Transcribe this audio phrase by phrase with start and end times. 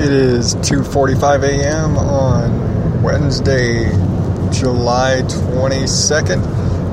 [0.00, 1.96] It is 2:45 a.m.
[1.96, 3.90] on Wednesday,
[4.52, 6.40] July 22nd,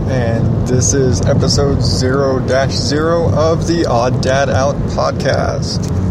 [0.09, 6.04] and this is episode 0-0 of the Odd Dad Out podcast.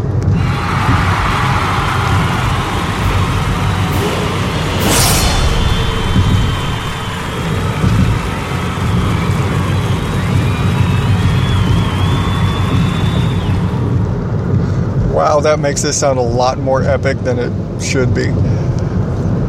[15.41, 18.29] That makes this sound a lot more epic than it should be.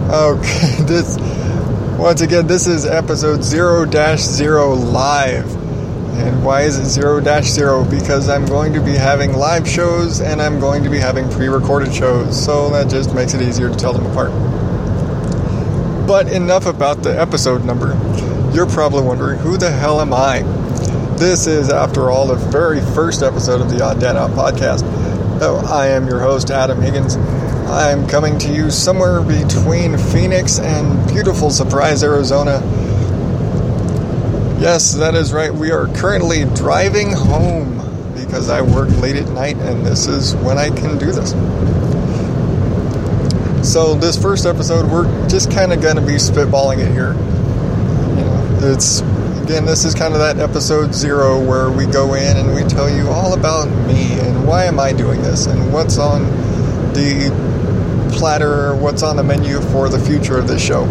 [0.08, 1.16] Okay, this
[1.98, 5.50] once again, this is episode 0 0 live.
[6.18, 7.84] And why is it 0 0?
[7.84, 11.48] Because I'm going to be having live shows and I'm going to be having pre
[11.48, 14.30] recorded shows, so that just makes it easier to tell them apart.
[16.06, 17.98] But enough about the episode number.
[18.52, 20.42] You're probably wondering who the hell am I?
[21.16, 24.82] This is, after all, the very first episode of the Odd Dad Out podcast.
[25.38, 27.16] Oh, I am your host, Adam Higgins.
[27.16, 32.62] I am coming to you somewhere between Phoenix and beautiful Surprise, Arizona.
[34.58, 35.52] Yes, that is right.
[35.52, 37.76] We are currently driving home
[38.14, 41.32] because I work late at night and this is when I can do this.
[43.70, 47.12] So, this first episode, we're just kind of going to be spitballing it here.
[47.12, 49.02] You know, it's
[49.46, 52.88] again, this is kind of that episode zero where we go in and we tell
[52.88, 54.05] you all about me
[54.46, 56.22] why am I doing this and what's on
[56.92, 57.30] the
[58.12, 60.84] platter, what's on the menu for the future of this show.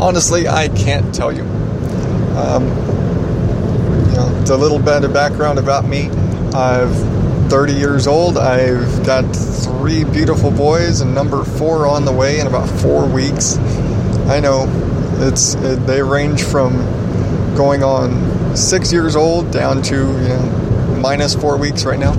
[0.00, 1.42] Honestly, I can't tell you.
[1.42, 2.64] Um,
[4.08, 6.08] you know, the little bit of background about me.
[6.54, 6.94] I've
[7.50, 8.38] 30 years old.
[8.38, 13.58] I've got three beautiful boys and number four on the way in about four weeks.
[14.28, 14.66] I know
[15.18, 16.78] it's it, they range from
[17.54, 20.63] going on six years old down to you know
[21.04, 22.14] minus four weeks right now.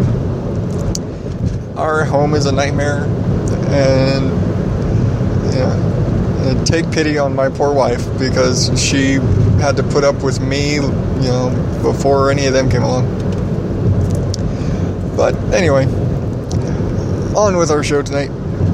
[1.75, 3.05] Our home is a nightmare,
[3.73, 4.29] and
[5.51, 9.13] yeah, take pity on my poor wife because she
[9.59, 11.49] had to put up with me, you know,
[11.81, 13.07] before any of them came along.
[15.17, 15.85] But anyway,
[17.35, 18.29] on with our show tonight.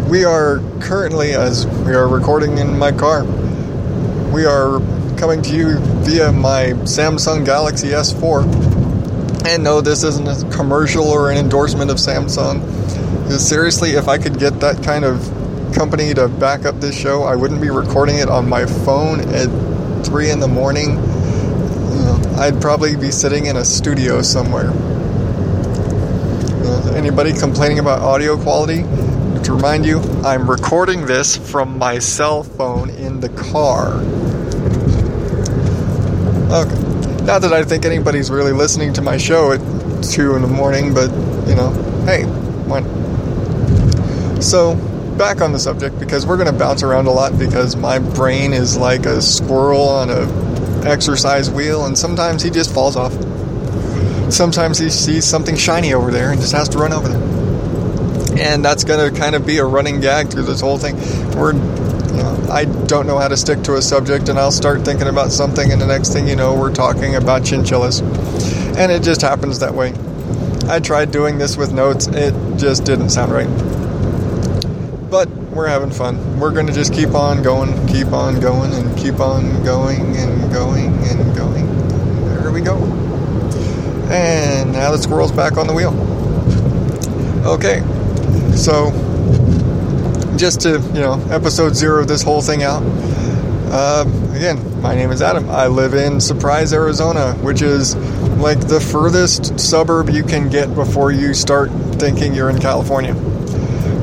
[0.09, 3.23] We are currently, as we are recording in my car,
[4.33, 4.81] we are
[5.15, 8.80] coming to you via my Samsung Galaxy S4.
[9.45, 12.61] And no, this isn't a commercial or an endorsement of Samsung.
[13.31, 15.19] Seriously, if I could get that kind of
[15.73, 19.47] company to back up this show, I wouldn't be recording it on my phone at
[20.05, 20.99] 3 in the morning.
[22.41, 24.71] I'd probably be sitting in a studio somewhere.
[26.63, 28.81] Uh, anybody complaining about audio quality?
[29.43, 33.93] To remind you, I'm recording this from my cell phone in the car.
[36.51, 36.90] Okay.
[37.25, 39.59] Not that I think anybody's really listening to my show at
[40.03, 41.09] 2 in the morning, but,
[41.47, 41.71] you know,
[42.05, 42.81] hey, why
[44.41, 44.75] So,
[45.17, 48.53] back on the subject, because we're going to bounce around a lot because my brain
[48.53, 50.25] is like a squirrel on a
[50.85, 53.13] exercise wheel, and sometimes he just falls off.
[54.31, 57.21] Sometimes he sees something shiny over there and just has to run over there.
[58.39, 60.95] And that's going to kind of be a running gag through this whole thing.
[61.37, 61.53] We're
[62.51, 65.71] I don't know how to stick to a subject, and I'll start thinking about something,
[65.71, 68.01] and the next thing you know, we're talking about chinchillas.
[68.77, 69.93] And it just happens that way.
[70.69, 73.47] I tried doing this with notes, it just didn't sound right.
[75.09, 76.39] But we're having fun.
[76.39, 80.51] We're going to just keep on going, keep on going, and keep on going, and
[80.51, 81.67] going, and going.
[82.25, 82.77] There we go.
[84.09, 85.93] And now the squirrel's back on the wheel.
[87.45, 87.81] Okay,
[88.55, 88.91] so
[90.41, 92.81] just to, you know, episode zero of this whole thing out.
[93.71, 94.03] Uh,
[94.33, 95.47] again, my name is Adam.
[95.51, 97.95] I live in Surprise, Arizona, which is
[98.39, 101.69] like the furthest suburb you can get before you start
[101.99, 103.13] thinking you're in California.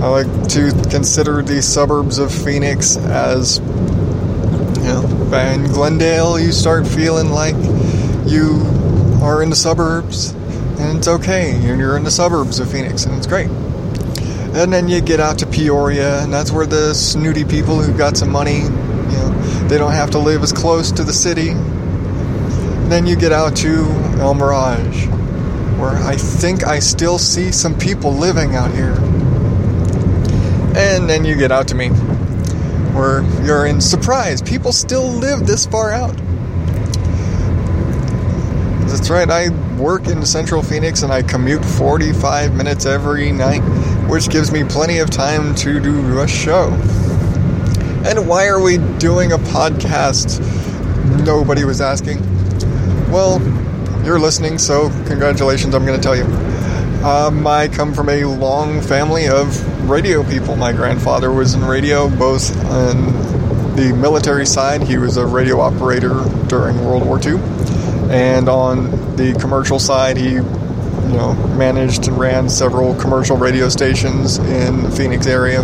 [0.01, 6.87] I like to consider the suburbs of Phoenix as, you know, in Glendale, you start
[6.87, 7.57] feeling like
[8.31, 8.63] you
[9.21, 10.31] are in the suburbs,
[10.79, 11.57] and it's okay.
[11.57, 13.51] And you're in the suburbs of Phoenix, and it's great.
[14.59, 18.17] And then you get out to Peoria, and that's where the snooty people who got
[18.17, 19.31] some money, you know,
[19.69, 21.51] they don't have to live as close to the city.
[21.51, 23.85] And then you get out to
[24.19, 25.07] El Mirage,
[25.79, 28.95] where I think I still see some people living out here.
[30.77, 31.91] And then you get out to me,
[32.97, 34.43] where you're in surprise.
[34.43, 36.17] People still live this far out.
[38.89, 43.63] That's right, I work in central Phoenix and I commute 45 minutes every night,
[44.09, 46.69] which gives me plenty of time to do a show.
[48.07, 50.41] And why are we doing a podcast?
[51.25, 52.21] Nobody was asking.
[53.11, 53.41] Well,
[54.05, 56.25] you're listening, so congratulations, I'm going to tell you.
[57.05, 60.57] Um, I come from a long family of radio people.
[60.57, 66.25] My grandfather was in radio, both on the military side, he was a radio operator
[66.49, 67.35] during World War II,
[68.11, 70.41] and on the commercial side, he
[71.09, 75.63] you know managed and ran several commercial radio stations in the Phoenix area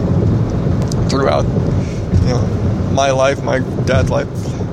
[1.09, 2.65] throughout you know
[2.95, 4.29] my life, my dad's life.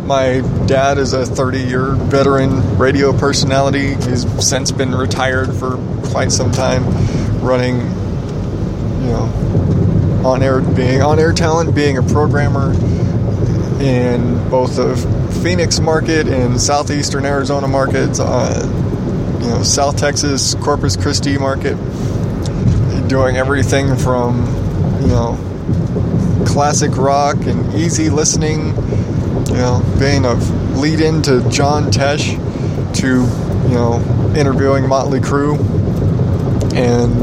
[0.05, 3.95] My dad is a 30 year veteran radio personality.
[3.95, 5.77] He's since been retired for
[6.09, 6.85] quite some time,
[7.39, 12.73] running, you know, on air, being on air talent, being a programmer
[13.81, 14.95] in both the
[15.41, 18.67] Phoenix market and southeastern Arizona markets, uh,
[19.41, 21.75] you know, South Texas, Corpus Christi market,
[23.07, 24.45] doing everything from,
[25.01, 25.37] you know,
[26.45, 28.75] classic rock and easy listening
[29.51, 30.33] you know, being a
[30.79, 32.37] lead in to John Tesh
[32.95, 35.59] to, you know, interviewing Motley Crue
[36.73, 37.13] and,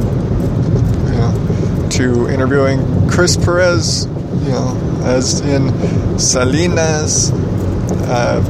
[1.09, 4.07] you know, to interviewing Chris Perez,
[4.43, 8.43] you know, as in Selena's uh,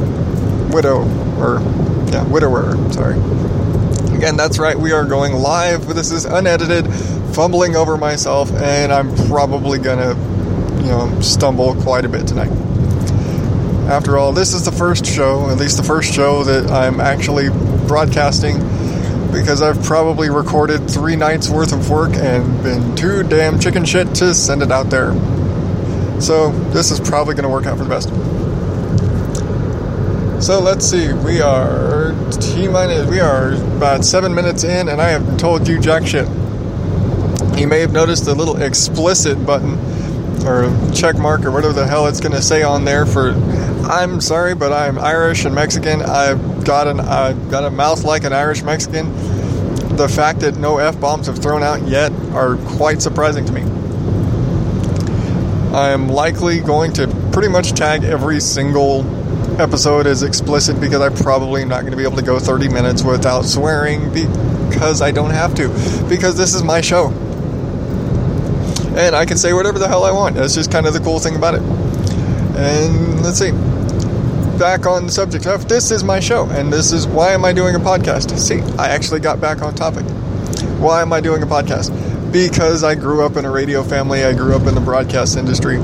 [0.72, 1.02] widow,
[1.38, 1.60] or,
[2.10, 3.14] yeah, widower, sorry.
[4.18, 5.94] Again, that's right, we are going live.
[5.94, 6.92] This is unedited,
[7.36, 10.16] fumbling over myself, and I'm probably gonna,
[10.82, 12.50] you know, stumble quite a bit tonight.
[13.88, 17.50] After all, this is the first show, at least the first show that I'm actually
[17.86, 18.58] broadcasting
[19.30, 24.16] because I've probably recorded three nights worth of work and been too damn chicken shit
[24.16, 25.12] to send it out there.
[26.20, 28.37] So this is probably going to work out for the best.
[30.40, 31.12] So let's see.
[31.12, 33.10] We are T minus.
[33.10, 36.28] We are about seven minutes in, and I have told you jack shit.
[37.58, 39.76] You may have noticed the little explicit button
[40.46, 43.32] or check mark or whatever the hell it's going to say on there for
[43.90, 46.02] I'm sorry, but I'm Irish and Mexican.
[46.02, 49.12] I've got an I've got a mouth like an Irish Mexican.
[49.96, 53.62] The fact that no f bombs have thrown out yet are quite surprising to me.
[55.76, 59.17] I am likely going to pretty much tag every single
[59.58, 62.68] episode is explicit because I probably am not going to be able to go 30
[62.68, 65.68] minutes without swearing because I don't have to.
[66.08, 67.08] Because this is my show.
[68.96, 70.36] And I can say whatever the hell I want.
[70.36, 71.62] That's just kind of the cool thing about it.
[71.62, 73.52] And let's see.
[74.58, 77.52] Back on the subject of this is my show, and this is why am I
[77.52, 78.36] doing a podcast?
[78.36, 80.04] See, I actually got back on topic.
[80.80, 81.92] Why am I doing a podcast?
[82.32, 85.78] Because I grew up in a radio family, I grew up in the broadcast industry.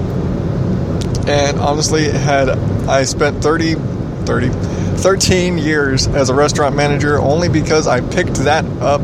[1.27, 7.87] And honestly, had I spent 30, 30, 13 years as a restaurant manager only because
[7.87, 9.01] I picked that up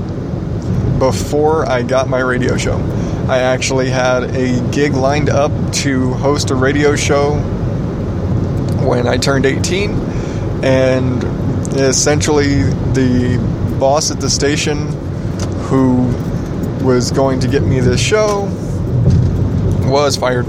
[0.99, 2.77] before I got my radio show.
[3.29, 7.37] I actually had a gig lined up to host a radio show
[8.87, 9.93] when I turned 18,
[10.65, 11.23] and
[11.77, 13.39] essentially the
[13.79, 14.89] boss at the station
[15.69, 16.03] who
[16.85, 18.49] was going to get me this show
[19.85, 20.47] was fired,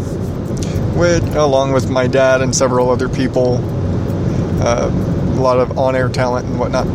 [0.95, 3.57] with along with my dad and several other people,
[4.61, 6.87] uh, a lot of on-air talent and whatnot.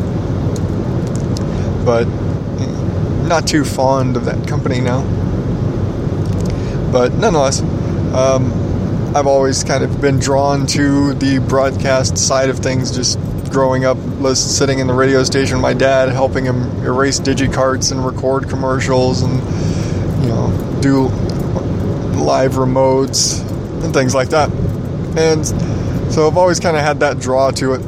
[1.84, 2.06] But
[3.26, 5.02] not too fond of that company now.
[6.92, 7.60] But nonetheless,
[8.14, 8.52] um,
[9.16, 13.18] I've always kind of been drawn to the broadcast side of things, just
[13.50, 13.96] growing up
[14.34, 19.34] sitting in the radio station, my dad helping him erase digicarts and record commercials and,
[20.22, 21.04] you know, do
[22.18, 23.45] live remotes
[23.86, 24.50] and things like that.
[25.16, 25.46] And
[26.12, 27.80] so I've always kind of had that draw to it.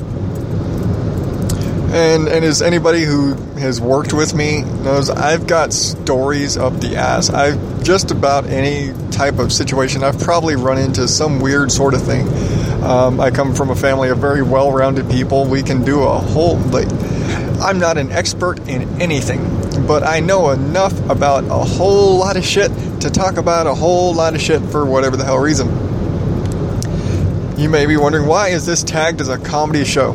[1.90, 6.96] And and as anybody who has worked with me knows, I've got stories up the
[6.96, 7.30] ass.
[7.30, 10.04] I've just about any type of situation.
[10.04, 12.28] I've probably run into some weird sort of thing.
[12.82, 15.46] Um, I come from a family of very well-rounded people.
[15.46, 16.88] We can do a whole like.
[17.60, 22.44] I'm not an expert in anything, but I know enough about a whole lot of
[22.44, 25.87] shit to talk about a whole lot of shit for whatever the hell reason.
[27.58, 30.12] You may be wondering why is this tagged as a comedy show?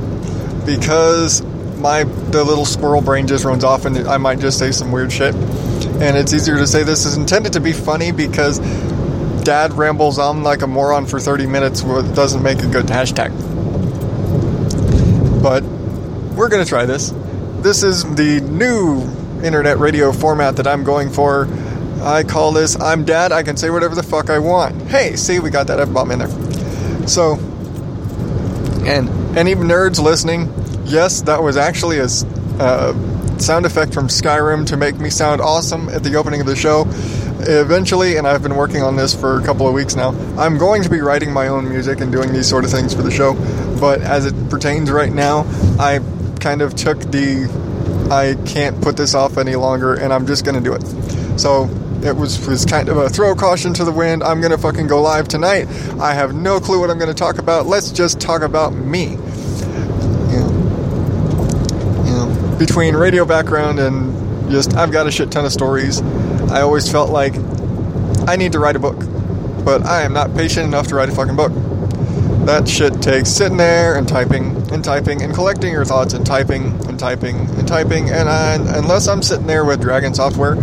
[0.65, 1.41] Because
[1.77, 5.11] my the little squirrel brain just runs off and I might just say some weird
[5.11, 5.35] shit.
[5.35, 8.59] And it's easier to say this is intended to be funny because
[9.43, 13.31] dad rambles on like a moron for 30 minutes doesn't make a good hashtag.
[15.43, 15.63] But
[16.37, 17.13] we're going to try this.
[17.59, 19.01] This is the new
[19.43, 21.49] internet radio format that I'm going for.
[22.01, 24.81] I call this I'm Dad, I can say whatever the fuck I want.
[24.83, 26.42] Hey, see, we got that F bomb in there.
[27.07, 27.33] So,
[28.85, 30.51] and any nerds listening,
[30.85, 32.07] yes, that was actually a
[32.59, 32.93] uh,
[33.39, 36.85] sound effect from Skyrim to make me sound awesome at the opening of the show.
[37.45, 40.81] Eventually, and I've been working on this for a couple of weeks now, I'm going
[40.83, 43.33] to be writing my own music and doing these sort of things for the show.
[43.79, 45.45] But as it pertains right now,
[45.77, 45.99] I
[46.39, 47.49] kind of took the
[48.09, 50.83] I can't put this off any longer, and I'm just gonna do it.
[51.39, 51.65] So
[52.03, 54.23] it was was kind of a throw caution to the wind.
[54.23, 55.67] I'm gonna fucking go live tonight.
[55.99, 57.65] I have no clue what I'm gonna talk about.
[57.65, 59.11] Let's just talk about me.
[59.11, 59.17] You
[60.39, 60.49] know,
[62.05, 66.01] you know, between radio background and just I've got a shit ton of stories.
[66.51, 67.35] I always felt like
[68.27, 68.97] I need to write a book,
[69.63, 71.51] but I am not patient enough to write a fucking book.
[72.45, 76.65] That shit takes sitting there and typing and typing and collecting your thoughts and typing
[76.87, 78.09] and typing and typing.
[78.09, 80.57] And I, unless I'm sitting there with Dragon software,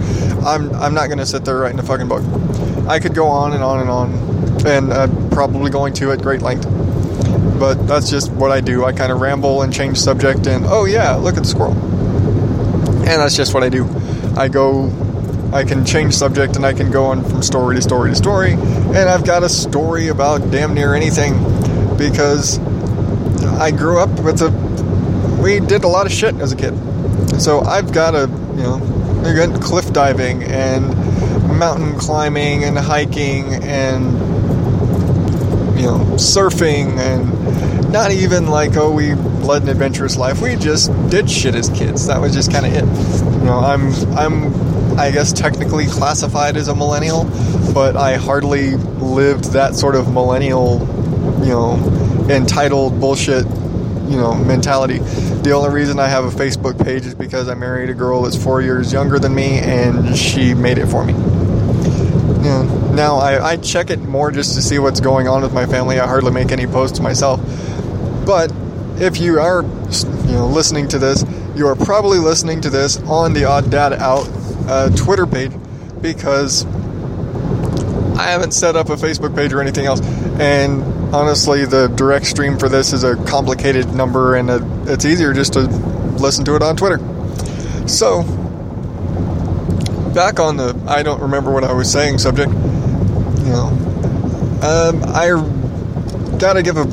[0.44, 2.24] I'm I'm not gonna sit there writing a fucking book.
[2.88, 6.42] I could go on and on and on, and I'm probably going to at great
[6.42, 6.66] length.
[7.58, 8.84] But that's just what I do.
[8.84, 11.76] I kind of ramble and change subject, and oh yeah, look at the squirrel.
[11.76, 13.88] And that's just what I do.
[14.36, 14.90] I go
[15.52, 18.52] I can change subject and I can go on from story to story to story.
[18.52, 21.34] And I've got a story about damn near anything
[21.96, 22.58] because
[23.58, 24.50] I grew up with a.
[25.42, 26.74] We did a lot of shit as a kid.
[27.40, 28.78] So I've got a, you know,
[29.24, 30.88] again, cliff diving and
[31.58, 34.12] mountain climbing and hiking and,
[35.78, 40.40] you know, surfing and not even like, oh, we led an adventurous life.
[40.40, 42.06] We just did shit as kids.
[42.06, 42.84] That was just kind of it.
[42.84, 47.24] You know, I'm, I'm I guess, technically classified as a millennial,
[47.72, 50.80] but I hardly lived that sort of millennial,
[51.40, 53.46] you know, entitled bullshit,
[54.10, 54.98] you know, mentality.
[54.98, 58.36] The only reason I have a Facebook page is because I married a girl that's
[58.36, 61.12] four years younger than me, and she made it for me.
[61.12, 65.64] Know, now I, I check it more just to see what's going on with my
[65.66, 66.00] family.
[66.00, 67.40] I hardly make any posts myself,
[68.26, 68.52] but
[68.96, 71.24] if you are, you know, listening to this,
[71.54, 74.28] you are probably listening to this on the Odd Dad Out
[74.66, 75.52] uh, Twitter page
[76.02, 76.64] because
[78.16, 80.00] I haven't set up a Facebook page or anything else.
[80.40, 84.50] And honestly, the direct stream for this is a complicated number, and
[84.88, 85.60] it's easier just to
[86.20, 86.98] listen to it on Twitter.
[87.88, 88.22] So,
[90.14, 92.52] back on the I don't remember what I was saying subject.
[92.52, 93.66] You know,
[94.62, 95.30] um, I
[96.38, 96.84] gotta give a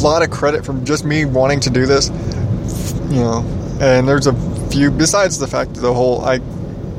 [0.00, 2.08] lot of credit for just me wanting to do this.
[3.08, 4.34] You know, and there's a
[4.68, 6.38] few besides the fact that the whole I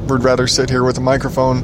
[0.07, 1.63] would rather sit here with a microphone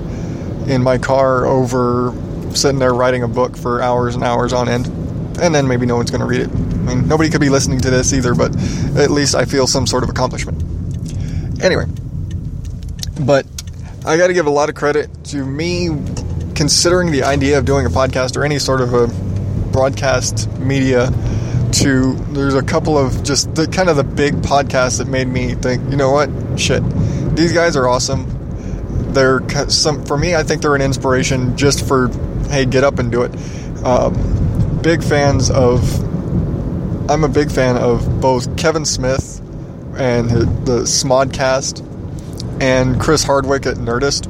[0.67, 2.11] in my car over
[2.55, 4.87] sitting there writing a book for hours and hours on end.
[5.39, 6.49] And then maybe no one's going to read it.
[6.49, 8.55] I mean, nobody could be listening to this either, but
[8.97, 10.63] at least I feel some sort of accomplishment.
[11.61, 11.85] Anyway,
[13.21, 13.45] but
[14.05, 15.89] I got to give a lot of credit to me
[16.55, 19.07] considering the idea of doing a podcast or any sort of a
[19.71, 21.11] broadcast media
[21.73, 25.53] to there's a couple of just the kind of the big podcasts that made me
[25.55, 26.29] think, you know what?
[26.57, 26.81] Shit
[27.35, 28.25] these guys are awesome.
[29.13, 30.35] They're some for me.
[30.35, 32.07] I think they're an inspiration just for
[32.49, 33.31] hey, get up and do it.
[33.83, 36.03] Um, big fans of.
[37.09, 39.39] I'm a big fan of both Kevin Smith
[39.95, 40.29] and
[40.65, 41.83] the Smodcast
[42.61, 44.27] and Chris Hardwick at Nerdist.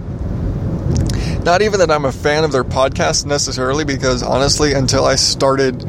[1.46, 5.80] Not even that I'm a fan of their podcast necessarily, because honestly, until I started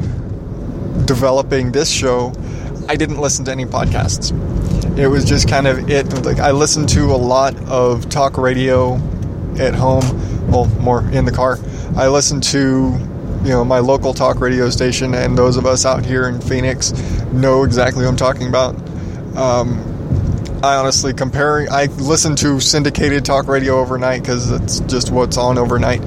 [1.05, 2.33] developing this show,
[2.87, 4.31] I didn't listen to any podcasts
[4.97, 6.25] it was just kind of it.
[6.25, 8.95] Like I listened to a lot of talk radio
[9.59, 10.03] at home,
[10.49, 11.57] well, more in the car.
[11.97, 12.97] I listen to
[13.43, 16.91] you know my local talk radio station, and those of us out here in Phoenix
[17.31, 18.75] know exactly what I'm talking about.
[19.35, 19.83] Um,
[20.63, 21.69] I honestly comparing.
[21.69, 26.01] I listen to syndicated talk radio overnight because it's just what's on overnight.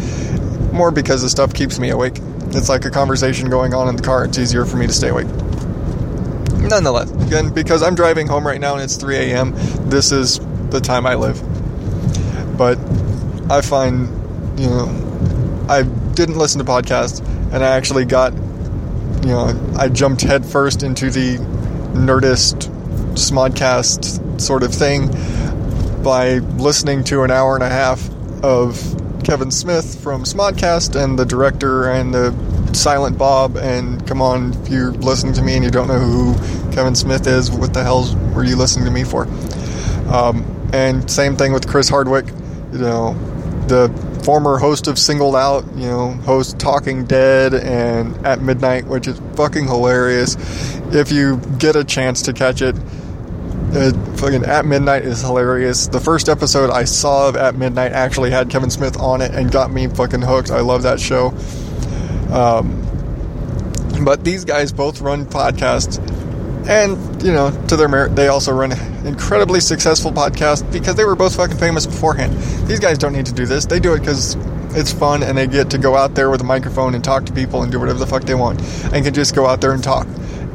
[0.73, 2.19] More because the stuff keeps me awake.
[2.53, 4.25] It's like a conversation going on in the car.
[4.25, 5.27] It's easier for me to stay awake
[6.71, 9.53] nonetheless, again, because I'm driving home right now and it's 3 a.m.,
[9.91, 10.39] this is
[10.71, 11.43] the time I live.
[12.57, 12.79] But
[13.51, 14.09] I find,
[14.59, 15.10] you know,
[15.71, 21.11] I didn't listen to podcasts and I actually got, you know, I jumped headfirst into
[21.11, 21.37] the
[21.95, 22.69] Nerdist
[23.15, 25.11] Smodcast sort of thing
[26.03, 28.11] by listening to an hour and a half
[28.43, 28.81] of
[29.23, 32.35] Kevin Smith from Smodcast and the director and the
[32.73, 36.35] Silent Bob, and come on, if you're listening to me and you don't know who
[36.73, 39.29] Kevin Smith is, what the hell were you listening to me for?
[40.13, 42.27] Um, and same thing with Chris Hardwick,
[42.73, 43.15] you know,
[43.67, 43.89] the
[44.25, 49.21] former host of Singled Out, you know, host Talking Dead and At Midnight, which is
[49.35, 50.37] fucking hilarious.
[50.93, 52.77] If you get a chance to catch it,
[53.73, 55.87] uh, fucking At Midnight is hilarious.
[55.87, 59.51] The first episode I saw of At Midnight actually had Kevin Smith on it and
[59.51, 60.51] got me fucking hooked.
[60.51, 61.29] I love that show.
[62.33, 62.87] Um,
[64.05, 65.99] but these guys both run podcasts,
[66.69, 68.73] and you know, to their merit, they also run
[69.05, 72.33] incredibly successful podcast because they were both fucking famous beforehand.
[72.69, 74.37] These guys don't need to do this; they do it because
[74.77, 77.33] it's fun, and they get to go out there with a microphone and talk to
[77.33, 78.61] people and do whatever the fuck they want,
[78.93, 80.07] and can just go out there and talk.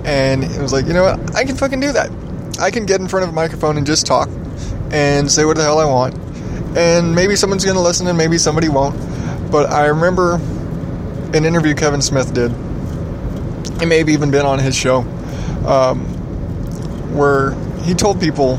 [0.05, 2.09] And it was like, you know what, I can fucking do that.
[2.59, 4.29] I can get in front of a microphone and just talk
[4.91, 6.15] and say what the hell I want.
[6.77, 8.95] And maybe someone's going to listen and maybe somebody won't.
[9.51, 10.35] But I remember
[11.33, 12.51] an interview Kevin Smith did.
[13.81, 14.99] It may have even been on his show,
[15.67, 16.05] um,
[17.15, 17.51] where
[17.85, 18.57] he told people,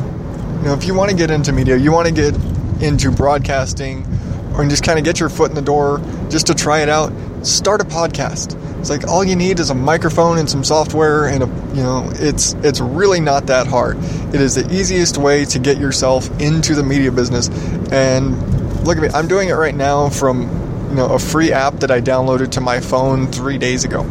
[0.59, 2.35] you know, if you want to get into media, you want to get
[2.81, 4.07] into broadcasting,
[4.55, 7.13] or just kind of get your foot in the door, just to try it out,
[7.45, 8.57] start a podcast.
[8.79, 12.09] It's like all you need is a microphone and some software, and a, you know,
[12.15, 13.97] it's it's really not that hard.
[14.33, 17.49] It is the easiest way to get yourself into the media business.
[17.91, 20.43] And look at me, I'm doing it right now from
[20.91, 24.03] you know a free app that I downloaded to my phone three days ago.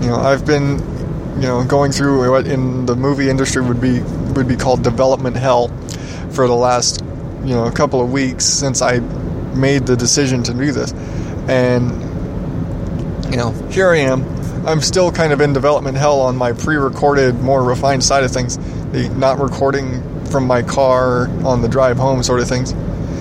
[0.00, 0.78] You know, I've been
[1.36, 4.00] you know going through what in the movie industry would be
[4.34, 5.68] would be called development hell
[6.30, 7.00] for the last
[7.44, 8.98] you know couple of weeks since I
[9.54, 10.92] made the decision to do this,
[11.48, 11.90] and
[13.30, 14.24] you know here I am.
[14.66, 18.58] I'm still kind of in development hell on my pre-recorded, more refined side of things,
[18.92, 22.74] the not recording from my car on the drive home sort of things.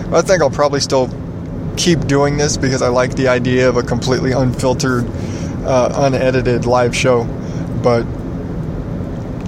[0.09, 1.09] But I think I'll probably still
[1.77, 5.05] keep doing this because I like the idea of a completely unfiltered,
[5.65, 7.23] uh, unedited live show.
[7.81, 8.05] But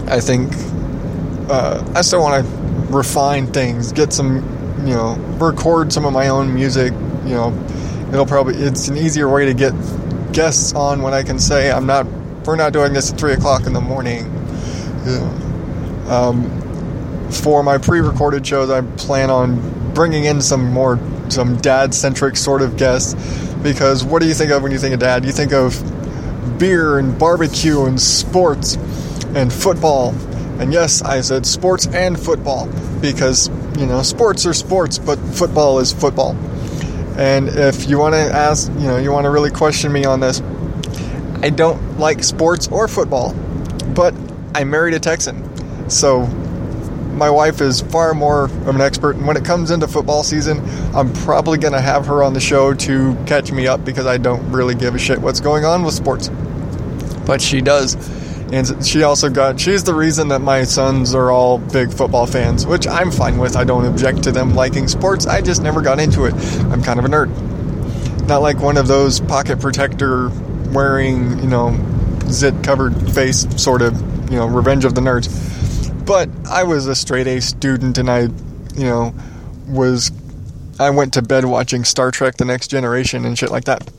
[0.07, 0.53] I think
[1.49, 2.51] uh, I still want to
[2.93, 4.37] refine things, get some,
[4.85, 6.93] you know, record some of my own music.
[7.25, 7.67] You know,
[8.09, 9.73] it'll probably it's an easier way to get
[10.33, 12.07] guests on when I can say I'm not.
[12.45, 14.25] We're not doing this at three o'clock in the morning.
[15.05, 16.07] Know.
[16.09, 22.61] um, for my pre-recorded shows, I plan on bringing in some more some dad-centric sort
[22.61, 23.13] of guests
[23.63, 25.23] because what do you think of when you think of dad?
[25.23, 25.75] You think of
[26.61, 28.75] beer and barbecue and sports
[29.33, 30.13] and football.
[30.61, 32.67] And yes, I said sports and football
[33.01, 33.49] because,
[33.79, 36.35] you know, sports are sports, but football is football.
[37.17, 40.19] And if you want to ask, you know, you want to really question me on
[40.19, 40.39] this,
[41.41, 43.33] I don't like sports or football,
[43.95, 44.13] but
[44.53, 45.89] I married a Texan.
[45.89, 46.27] So
[47.15, 49.15] my wife is far more of an expert.
[49.15, 50.61] And when it comes into football season,
[50.93, 54.17] I'm probably going to have her on the show to catch me up because I
[54.17, 56.29] don't really give a shit what's going on with sports.
[57.25, 57.95] But she does.
[58.51, 62.67] And she also got, she's the reason that my sons are all big football fans,
[62.67, 63.55] which I'm fine with.
[63.55, 65.25] I don't object to them liking sports.
[65.25, 66.33] I just never got into it.
[66.65, 67.29] I'm kind of a nerd.
[68.27, 70.29] Not like one of those pocket protector
[70.73, 71.77] wearing, you know,
[72.27, 73.97] zit covered face sort of,
[74.29, 75.29] you know, revenge of the nerds.
[76.05, 78.23] But I was a straight A student and I,
[78.75, 79.13] you know,
[79.67, 80.11] was,
[80.77, 83.89] I went to bed watching Star Trek The Next Generation and shit like that.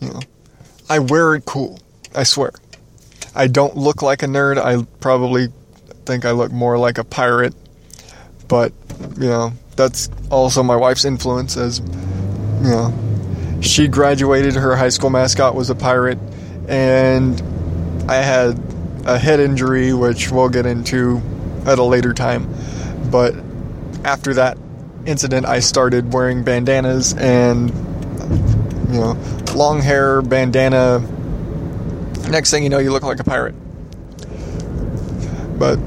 [0.00, 0.20] You know,
[0.88, 1.80] I wear it cool.
[2.14, 2.52] I swear.
[3.34, 4.56] I don't look like a nerd.
[4.58, 5.48] I probably
[6.04, 7.54] think I look more like a pirate.
[8.48, 8.72] But,
[9.18, 12.94] you know, that's also my wife's influence as, you know,
[13.60, 16.18] she graduated, her high school mascot was a pirate,
[16.68, 17.42] and
[18.08, 18.60] I had
[19.04, 21.20] a head injury, which we'll get into
[21.66, 22.48] at a later time.
[23.10, 23.34] But
[24.04, 24.56] after that
[25.04, 27.70] incident, I started wearing bandanas and,
[28.96, 29.12] you know,
[29.54, 31.00] long hair, bandana.
[32.30, 33.54] Next thing you know, you look like a pirate.
[35.58, 35.78] But,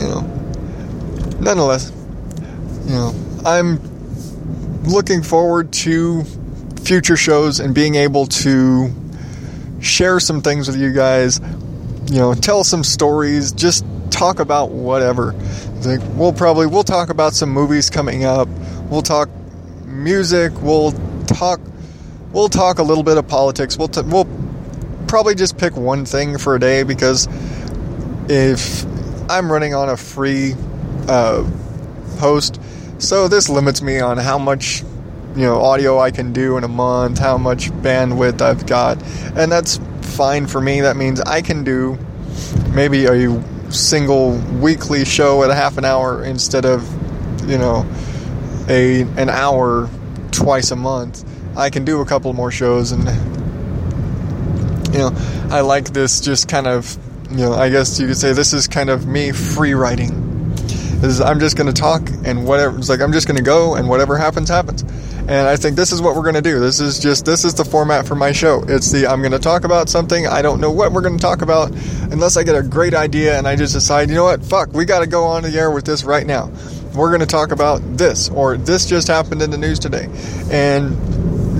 [0.00, 0.20] you know,
[1.40, 1.90] nonetheless,
[2.84, 3.80] you know, I'm
[4.84, 6.22] looking forward to
[6.84, 8.94] future shows and being able to
[9.80, 11.40] share some things with you guys,
[12.06, 15.32] you know, tell some stories, just talk about whatever.
[15.84, 18.48] Like we'll probably we'll talk about some movies coming up.
[18.88, 19.28] We'll talk
[19.84, 20.92] music, we'll
[21.26, 21.60] talk
[22.34, 23.78] we'll talk a little bit of politics.
[23.78, 24.28] We'll t- we'll
[25.06, 27.28] probably just pick one thing for a day because
[28.28, 28.84] if
[29.30, 30.54] I'm running on a free
[31.08, 31.44] uh,
[32.18, 32.60] host,
[32.98, 34.82] so this limits me on how much
[35.34, 39.02] you know audio I can do in a month, how much bandwidth I've got,
[39.36, 40.82] and that's fine for me.
[40.82, 41.98] That means I can do
[42.72, 46.82] maybe a single weekly show at a half an hour instead of
[47.48, 47.86] you know
[48.68, 49.88] a an hour
[50.34, 51.24] twice a month.
[51.56, 53.04] I can do a couple more shows and
[54.92, 55.12] you know
[55.50, 56.96] I like this just kind of
[57.30, 60.20] you know I guess you could say this is kind of me free writing.
[61.02, 63.74] Is I'm just going to talk and whatever it's like I'm just going to go
[63.74, 64.82] and whatever happens happens.
[65.26, 66.60] And I think this is what we're going to do.
[66.60, 68.62] This is just this is the format for my show.
[68.68, 70.26] It's the I'm going to talk about something.
[70.26, 71.70] I don't know what we're going to talk about
[72.10, 74.44] unless I get a great idea and I just decide, you know what?
[74.44, 76.50] Fuck, we got to go on the air with this right now.
[76.94, 80.08] We're going to talk about this or this just happened in the news today.
[80.50, 80.92] And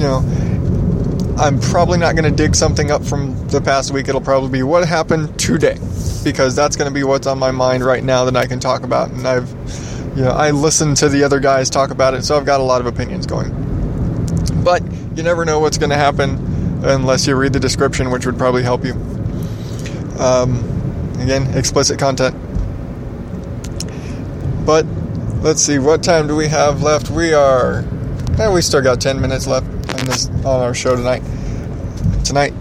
[0.01, 4.09] you know, I'm probably not going to dig something up from the past week.
[4.09, 5.79] It'll probably be what happened today
[6.23, 8.83] because that's going to be what's on my mind right now that I can talk
[8.83, 9.11] about.
[9.11, 9.51] And I've,
[10.17, 12.65] you know, I listen to the other guys talk about it, so I've got a
[12.65, 13.53] lot of opinions going.
[14.63, 14.83] But
[15.17, 18.63] you never know what's going to happen unless you read the description, which would probably
[18.63, 18.93] help you.
[20.19, 20.71] Um,
[21.25, 22.37] Again, explicit content.
[24.67, 24.85] But
[25.45, 27.11] let's see, what time do we have left?
[27.11, 27.85] We are.
[28.39, 31.23] Eh, we still got 10 minutes left on this on our show tonight.
[32.25, 32.55] Tonight,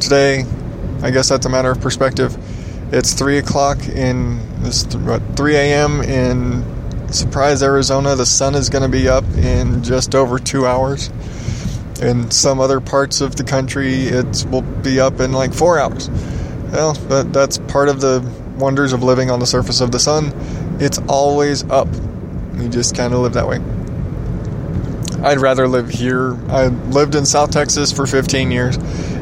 [0.00, 0.44] today,
[1.02, 2.36] I guess that's a matter of perspective.
[2.92, 6.00] It's three o'clock in this what 3 a.m.
[6.02, 8.14] in Surprise, Arizona.
[8.14, 11.08] The sun is going to be up in just over two hours.
[12.00, 16.08] In some other parts of the country, it will be up in like four hours.
[16.70, 18.20] Well, but that's part of the
[18.58, 20.32] wonders of living on the surface of the sun.
[20.80, 21.88] It's always up.
[22.60, 23.58] You just kind of live that way.
[25.22, 26.34] I'd rather live here.
[26.50, 28.76] I lived in South Texas for 15 years.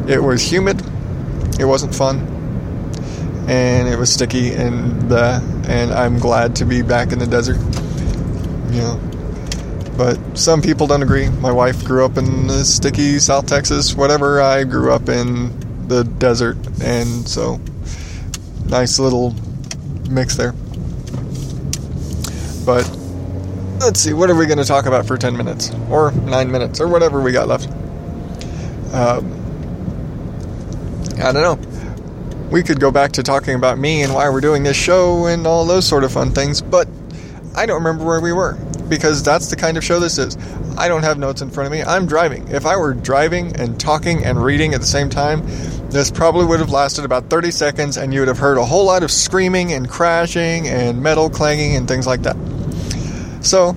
[0.09, 0.83] It was humid.
[1.59, 2.19] It wasn't fun.
[3.49, 7.59] And it was sticky and uh, and I'm glad to be back in the desert.
[8.73, 9.01] You know.
[9.97, 11.31] But some people don't agree.
[11.31, 14.43] My wife grew up in the sticky South Texas, whatever.
[14.43, 17.61] I grew up in the desert and so
[18.67, 19.35] nice little
[20.11, 20.53] mix there.
[22.67, 22.85] But
[23.87, 25.71] let's see, what are we going to talk about for 10 minutes?
[25.89, 27.69] Or 9 minutes, or whatever we got left?
[28.93, 29.33] Um,
[31.23, 32.49] I don't know.
[32.51, 35.47] We could go back to talking about me and why we're doing this show and
[35.47, 36.89] all those sort of fun things, but
[37.55, 38.55] I don't remember where we were
[38.89, 40.37] because that's the kind of show this is.
[40.77, 41.85] I don't have notes in front of me.
[41.85, 42.49] I'm driving.
[42.49, 45.43] If I were driving and talking and reading at the same time,
[45.91, 48.85] this probably would have lasted about 30 seconds and you would have heard a whole
[48.85, 52.37] lot of screaming and crashing and metal clanging and things like that.
[53.47, 53.77] So,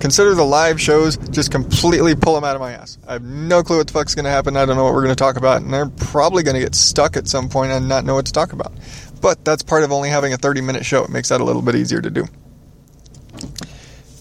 [0.00, 2.96] consider the live shows just completely pull them out of my ass.
[3.06, 4.56] I have no clue what the fuck's going to happen.
[4.56, 6.74] I don't know what we're going to talk about, and they're probably going to get
[6.74, 8.72] stuck at some point and not know what to talk about.
[9.20, 11.04] But that's part of only having a 30 minute show.
[11.04, 12.24] It makes that a little bit easier to do.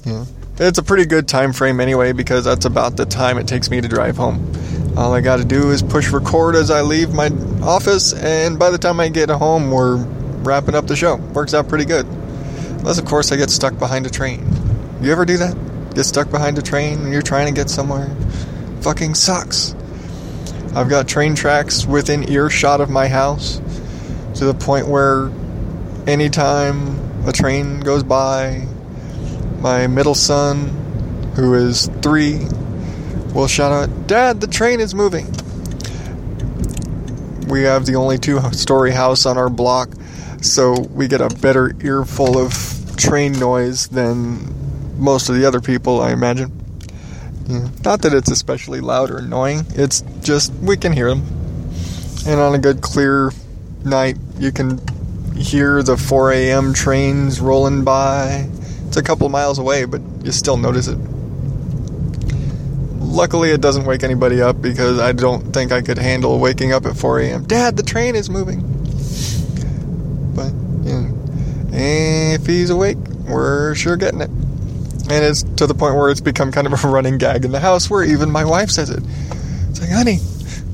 [0.06, 0.26] Yeah.
[0.58, 3.80] It's a pretty good time frame anyway because that's about the time it takes me
[3.80, 4.52] to drive home.
[4.98, 7.30] All I got to do is push record as I leave my
[7.64, 9.96] office, and by the time I get home, we're
[10.44, 11.16] wrapping up the show.
[11.16, 12.06] Works out pretty good.
[12.84, 14.46] Unless, of course, I get stuck behind a train.
[15.04, 15.94] You ever do that?
[15.96, 18.08] Get stuck behind a train and you're trying to get somewhere?
[18.80, 19.76] Fucking sucks.
[20.74, 23.58] I've got train tracks within earshot of my house
[24.36, 25.30] to the point where
[26.08, 28.66] anytime a train goes by,
[29.60, 30.70] my middle son,
[31.36, 32.48] who is three,
[33.34, 35.26] will shout out, Dad, the train is moving.
[37.50, 39.90] We have the only two story house on our block,
[40.42, 42.54] so we get a better earful of
[42.96, 44.63] train noise than
[45.04, 46.50] most of the other people, I imagine.
[47.44, 47.84] Mm.
[47.84, 51.24] Not that it's especially loud or annoying, it's just we can hear them.
[52.26, 53.32] And on a good clear
[53.84, 54.80] night, you can
[55.36, 56.74] hear the 4 a.m.
[56.74, 58.48] trains rolling by.
[58.88, 60.98] It's a couple miles away, but you still notice it.
[63.00, 66.86] Luckily, it doesn't wake anybody up because I don't think I could handle waking up
[66.86, 67.44] at 4 a.m.
[67.44, 68.62] Dad, the train is moving.
[70.34, 71.12] But, know,
[71.74, 74.30] if he's awake, we're sure getting it.
[75.10, 77.60] And it's to the point where it's become kind of a running gag in the
[77.60, 79.04] house where even my wife says it.
[79.70, 80.20] It's like, honey,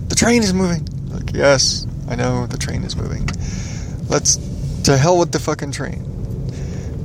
[0.07, 0.87] the train is moving.
[1.07, 3.27] Like, yes, I know the train is moving.
[4.07, 4.37] Let's,
[4.83, 6.05] to hell with the fucking train.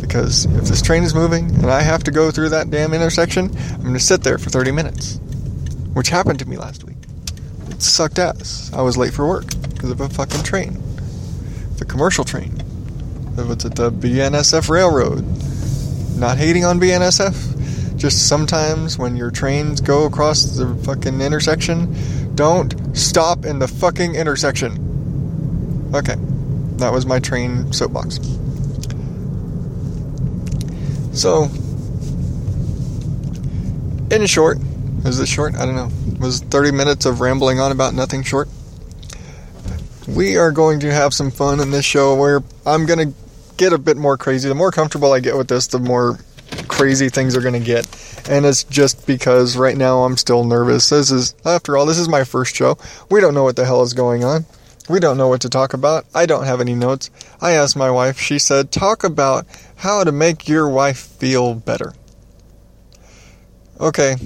[0.00, 3.50] Because if this train is moving and I have to go through that damn intersection,
[3.72, 5.18] I'm going to sit there for 30 minutes.
[5.94, 6.96] Which happened to me last week.
[7.70, 8.70] It sucked ass.
[8.74, 10.82] I was late for work because of a fucking train.
[11.78, 12.62] The commercial train.
[13.38, 15.24] It was at the BNSF Railroad
[16.16, 17.96] not hating on BNSF.
[17.96, 24.14] Just sometimes when your trains go across the fucking intersection, don't stop in the fucking
[24.14, 25.92] intersection.
[25.94, 26.16] Okay,
[26.78, 28.18] that was my train soapbox.
[31.12, 31.44] So,
[34.10, 34.58] in short,
[35.04, 35.54] is it short?
[35.54, 35.90] I don't know.
[36.18, 38.48] Was 30 minutes of rambling on about nothing short?
[40.08, 43.14] We are going to have some fun in this show where I'm going to
[43.56, 44.48] get a bit more crazy.
[44.48, 46.18] The more comfortable I get with this, the more
[46.68, 47.86] crazy things are going to get.
[48.28, 50.88] And it's just because right now I'm still nervous.
[50.90, 52.78] This is, after all, this is my first show.
[53.10, 54.46] We don't know what the hell is going on.
[54.88, 56.04] We don't know what to talk about.
[56.14, 57.10] I don't have any notes.
[57.40, 61.94] I asked my wife, she said, talk about how to make your wife feel better.
[63.80, 64.16] Okay.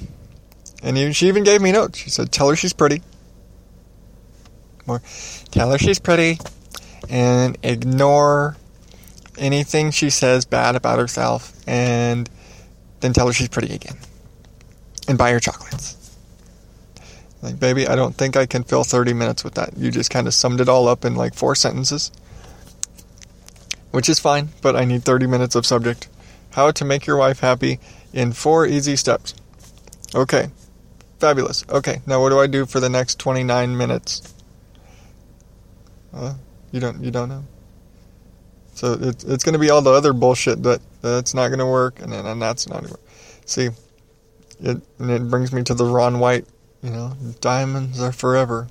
[0.83, 1.97] And she even gave me notes.
[1.97, 3.01] She said, tell her she's pretty.
[4.85, 5.01] More,
[5.51, 6.39] tell her she's pretty.
[7.09, 8.57] And ignore
[9.39, 12.29] anything she says bad about herself and
[12.99, 13.97] then tell her she's pretty again.
[15.07, 15.95] And buy her chocolates.
[17.41, 19.77] Like, baby, I don't think I can fill 30 minutes with that.
[19.77, 22.11] You just kind of summed it all up in like four sentences.
[23.91, 26.09] Which is fine, but I need 30 minutes of subject.
[26.51, 27.79] How to make your wife happy
[28.13, 29.33] in four easy steps.
[30.13, 30.49] Okay.
[31.19, 31.65] Fabulous.
[31.69, 34.33] Okay, now what do I do for the next 29 minutes?
[36.13, 36.35] Uh,
[36.71, 37.43] you don't you don't know?
[38.79, 41.65] So it, it's going to be all the other bullshit that that's not going to
[41.65, 43.09] work, and and that's not going to work.
[43.43, 43.67] See,
[44.61, 46.45] it and it brings me to the Ron White.
[46.81, 47.11] You know,
[47.41, 48.69] diamonds are forever.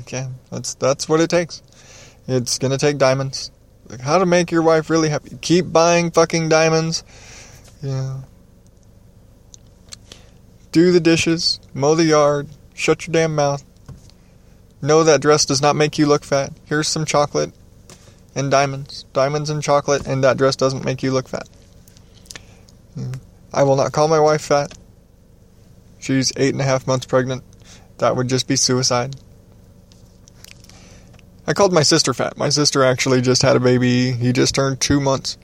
[0.00, 1.62] Okay, that's that's what it takes.
[2.26, 3.50] It's gonna take diamonds.
[3.90, 5.36] Like how to make your wife really happy.
[5.42, 7.04] Keep buying fucking diamonds.
[7.82, 8.22] Yeah.
[10.72, 13.62] Do the dishes, mow the yard, shut your damn mouth.
[14.80, 16.54] Know that dress does not make you look fat.
[16.64, 17.52] Here's some chocolate
[18.34, 19.04] and diamonds.
[19.12, 21.48] Diamonds and chocolate, and that dress doesn't make you look fat.
[23.52, 24.76] I will not call my wife fat.
[25.98, 27.42] She's eight and a half months pregnant.
[27.98, 29.16] That would just be suicide.
[31.46, 32.36] I called my sister fat.
[32.36, 34.12] My sister actually just had a baby.
[34.12, 35.36] He just turned two months.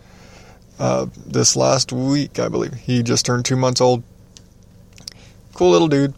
[0.79, 2.73] Uh, this last week, I believe.
[2.73, 4.03] He just turned two months old.
[5.53, 6.15] Cool little dude.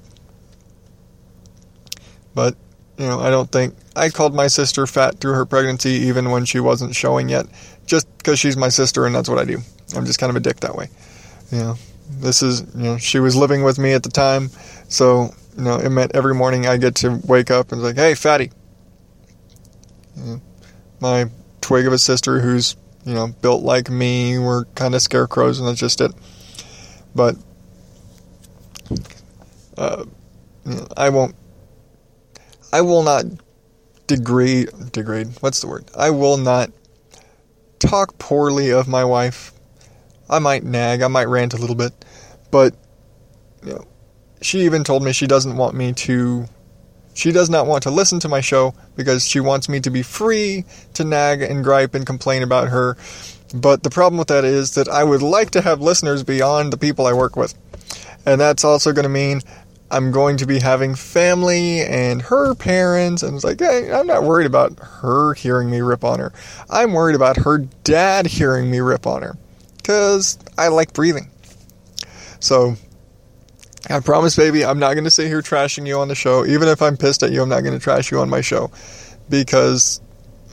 [2.33, 2.57] But,
[2.98, 3.74] you know, I don't think.
[3.94, 7.46] I called my sister fat through her pregnancy even when she wasn't showing yet.
[7.87, 9.59] Just because she's my sister and that's what I do.
[9.96, 10.88] I'm just kind of a dick that way.
[11.50, 11.74] You know,
[12.11, 14.48] this is, you know, she was living with me at the time.
[14.88, 18.14] So, you know, it meant every morning I get to wake up and like, hey,
[18.14, 18.50] fatty
[21.00, 21.26] my
[21.61, 24.38] twig of a sister who's you know built like me.
[24.38, 26.12] We're kind of scarecrows, and that's just it.
[27.14, 27.37] But
[29.76, 30.05] uh,
[30.64, 31.35] you know, I won't.
[32.73, 33.25] I will not
[34.07, 34.71] degrade.
[34.93, 35.29] Degrade.
[35.41, 35.91] What's the word?
[35.97, 36.71] I will not
[37.79, 39.53] talk poorly of my wife.
[40.31, 41.03] I might nag.
[41.03, 41.93] I might rant a little bit,
[42.51, 42.75] but
[43.65, 43.85] you know,
[44.41, 46.49] she even told me she doesn't want me to
[47.15, 50.03] she does not want to listen to my show because she wants me to be
[50.03, 52.97] free to nag and gripe and complain about her.
[53.55, 56.79] But the problem with that is that I would like to have listeners beyond the
[56.79, 57.55] people I work with.
[58.25, 59.43] And that's also going to mean
[59.92, 63.22] I'm going to be having family and her parents.
[63.22, 66.33] And it's like, hey, I'm not worried about her hearing me rip on her.
[66.70, 69.37] I'm worried about her dad hearing me rip on her
[69.76, 71.31] because I like breathing.
[72.40, 72.76] So
[73.90, 76.46] I promise, baby, I'm not going to sit here trashing you on the show.
[76.46, 78.70] Even if I'm pissed at you, I'm not going to trash you on my show
[79.28, 80.00] because,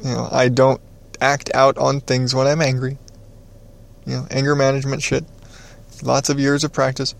[0.03, 0.81] you know, I don't
[1.21, 2.97] act out on things when I'm angry.
[4.05, 5.23] You know, anger management shit.
[6.03, 7.15] Lots of years of practice.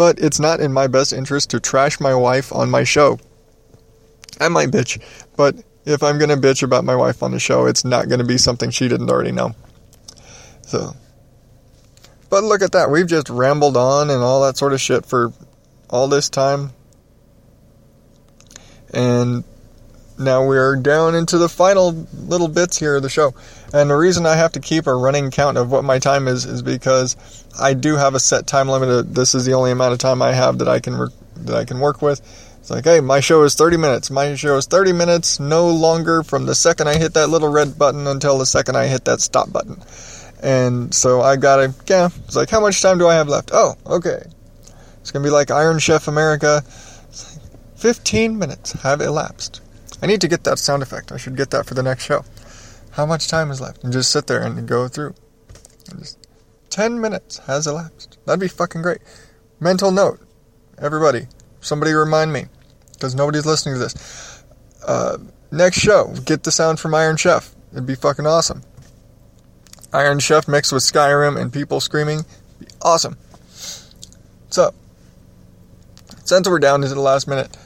[0.00, 3.18] But it's not in my best interest to trash my wife on my show.
[4.40, 4.98] I might bitch,
[5.36, 8.20] but if I'm going to bitch about my wife on the show, it's not going
[8.20, 9.54] to be something she didn't already know.
[10.62, 10.96] So,
[12.30, 12.90] but look at that.
[12.90, 15.34] We've just rambled on and all that sort of shit for
[15.90, 16.70] all this time.
[18.94, 19.44] And
[20.18, 23.34] now we're down into the final little bits here of the show.
[23.72, 26.44] And the reason I have to keep a running count of what my time is
[26.44, 27.16] is because
[27.58, 29.14] I do have a set time limit.
[29.14, 31.78] This is the only amount of time I have that I can that I can
[31.78, 32.20] work with.
[32.60, 34.10] It's like, hey, my show is 30 minutes.
[34.10, 37.78] My show is 30 minutes, no longer from the second I hit that little red
[37.78, 39.80] button until the second I hit that stop button.
[40.42, 43.50] And so I gotta, yeah, it's like, how much time do I have left?
[43.52, 44.22] Oh, okay.
[45.00, 46.62] It's gonna be like Iron Chef America.
[47.76, 49.62] 15 minutes have elapsed.
[50.02, 51.12] I need to get that sound effect.
[51.12, 52.24] I should get that for the next show.
[52.92, 53.84] How much time is left?
[53.84, 55.14] And just sit there and go through.
[55.90, 56.18] And just
[56.70, 58.18] 10 minutes has elapsed.
[58.26, 59.00] That'd be fucking great.
[59.60, 60.20] Mental note.
[60.78, 61.26] Everybody,
[61.60, 62.46] somebody remind me.
[62.92, 64.44] Because nobody's listening to this.
[64.86, 65.18] Uh,
[65.50, 67.54] next show, get the sound from Iron Chef.
[67.72, 68.62] It'd be fucking awesome.
[69.92, 72.24] Iron Chef mixed with Skyrim and people screaming.
[72.58, 73.16] Be Awesome.
[74.50, 74.74] So,
[76.24, 77.56] since we're down to the last minute,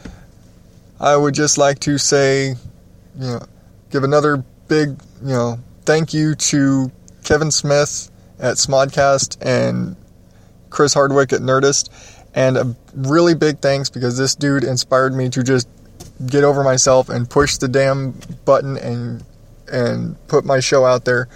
[1.01, 3.43] I would just like to say, you know,
[3.91, 6.93] give another big, you know, thank you to
[7.25, 9.97] Kevin Smith at Smodcast and
[10.71, 11.91] Chris Hardwick at Nerdist.
[12.35, 15.69] And a really big thanks because this dude inspired me to just
[16.27, 18.13] get over myself and push the damn
[18.45, 19.25] button and
[19.73, 21.29] and put my show out there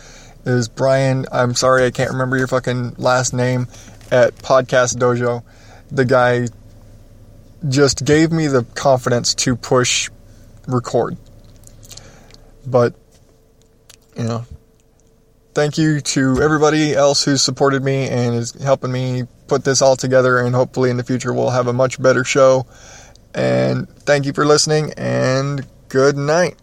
[0.44, 1.27] is Brian.
[1.33, 3.68] I'm sorry, I can't remember your fucking last name
[4.11, 5.42] at Podcast Dojo.
[5.90, 6.48] The guy
[7.68, 10.11] just gave me the confidence to push
[10.66, 11.16] record.
[12.66, 12.94] But,
[14.18, 14.44] you know,
[15.54, 19.96] thank you to everybody else who's supported me and is helping me put this all
[19.96, 20.38] together.
[20.38, 22.66] And hopefully, in the future, we'll have a much better show.
[23.35, 26.57] And thank you for listening, and good night.